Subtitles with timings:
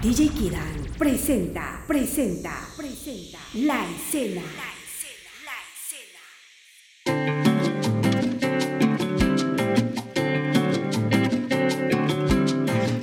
[0.00, 4.42] DJ Kiran presenta, presenta, presenta la escena.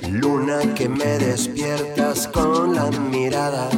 [0.09, 3.69] Luna que me despiertas con la mirada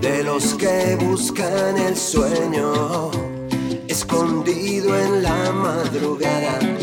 [0.00, 3.10] de los que buscan el sueño
[3.88, 6.75] escondido en la madrugada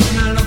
[0.00, 0.39] final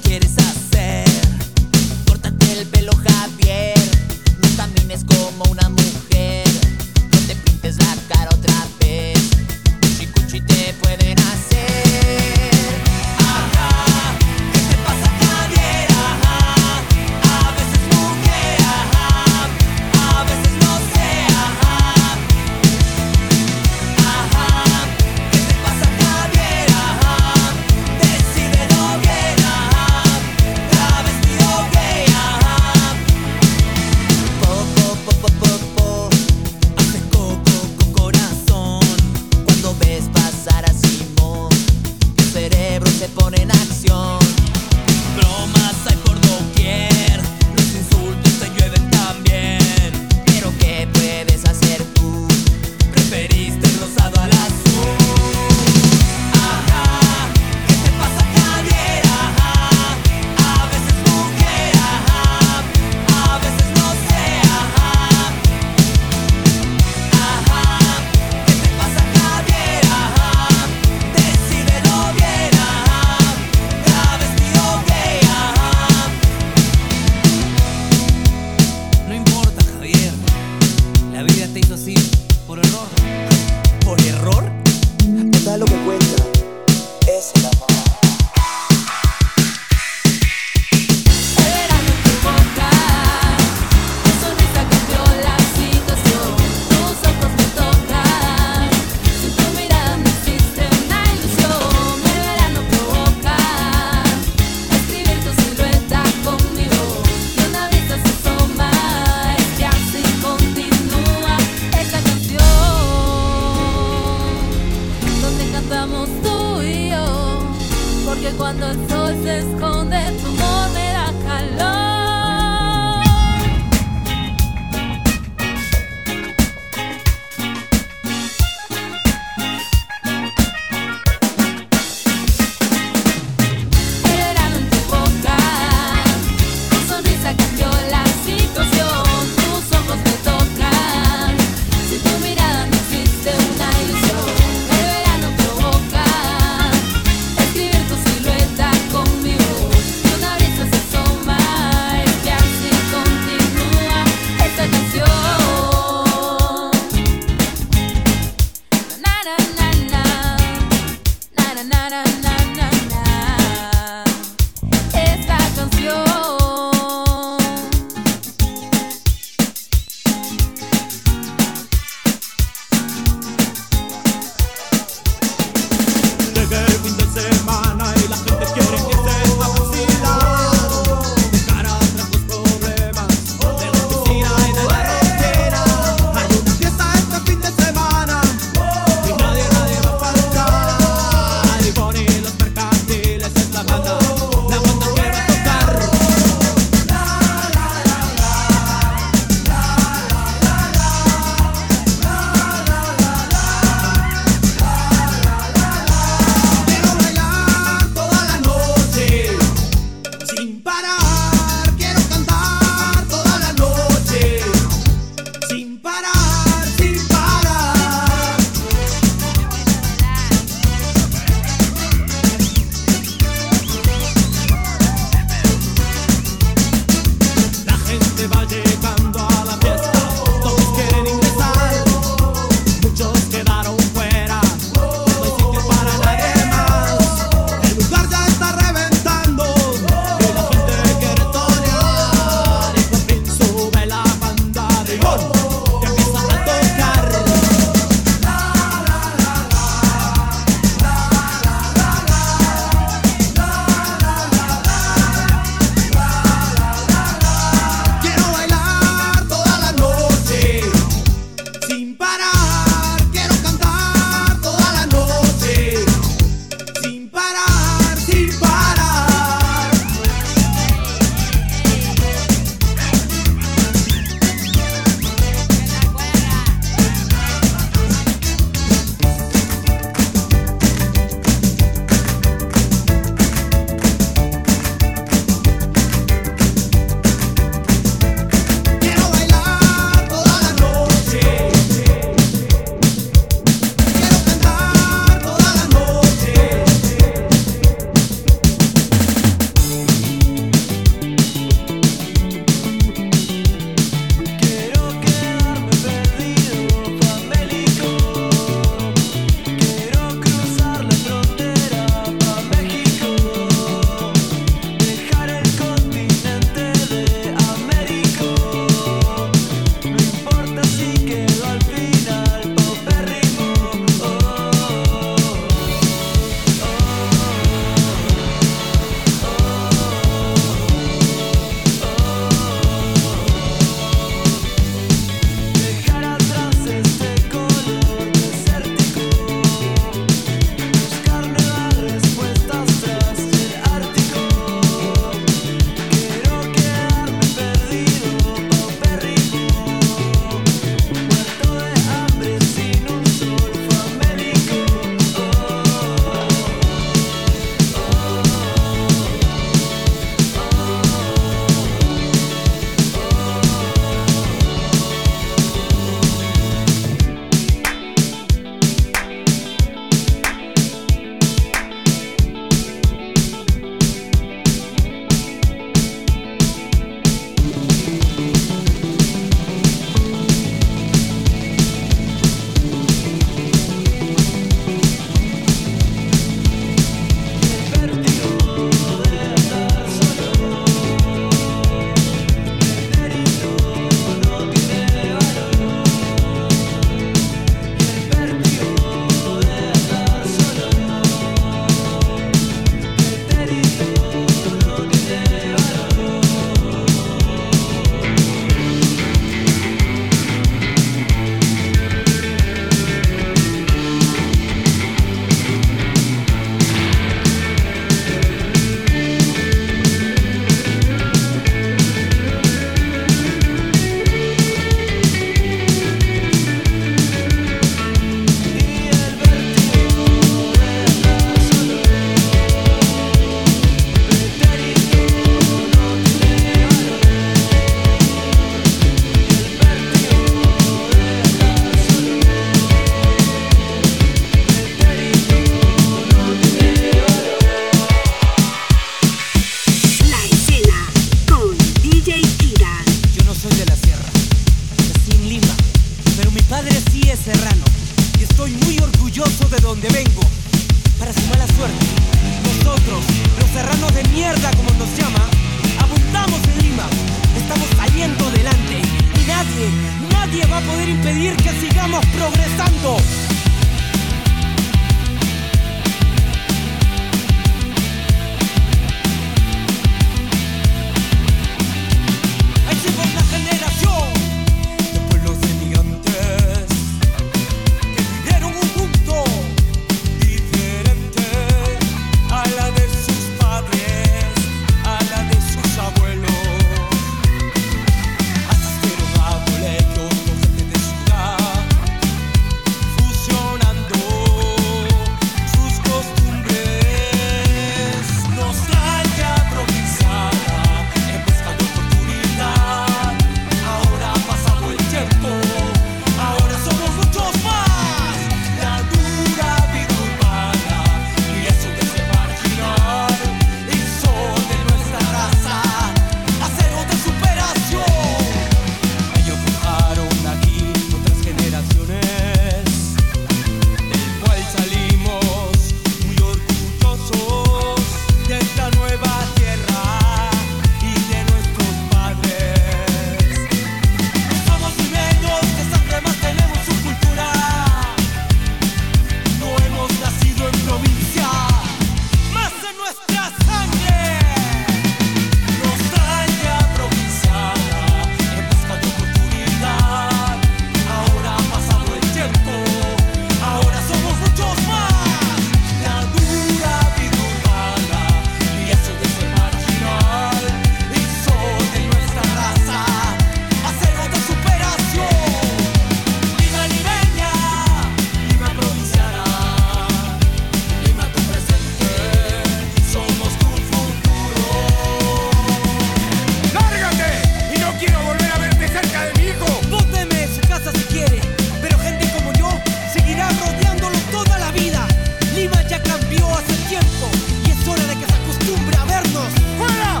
[598.85, 599.33] vernos.
[599.57, 600.00] ¡Fuera!